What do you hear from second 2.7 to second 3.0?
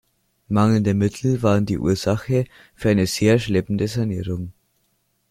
für